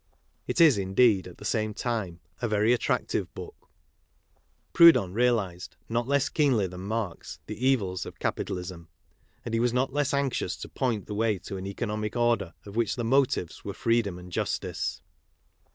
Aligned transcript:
It 0.47 0.59
is, 0.59 0.79
indeed, 0.79 1.27
at 1.27 1.37
the 1.37 1.45
same 1.45 1.75
time, 1.75 2.21
a 2.41 2.47
very 2.47 2.73
attractive 2.73 3.31
book. 3.35 3.69
Proudhon 4.73 5.13
realized, 5.13 5.75
not 5.89 6.07
less 6.07 6.27
keenly 6.27 6.65
than 6.65 6.81
Marx, 6.87 7.37
the 7.45 7.63
evils 7.67 8.03
of 8.07 8.17
capitalism, 8.17 8.87
and 9.45 9.53
he 9.53 9.59
was 9.59 9.73
not 9.73 9.93
less 9.93 10.11
anxious 10.11 10.57
to 10.57 10.69
point 10.69 11.05
the 11.05 11.13
way 11.13 11.37
to 11.37 11.57
an 11.57 11.67
economic 11.67 12.15
order 12.15 12.55
of 12.65 12.75
which 12.75 12.95
the 12.95 13.03
motives 13.05 13.63
were 13.63 13.75
freedom 13.75 14.17
and 14.17 14.31
justice. 14.31 15.03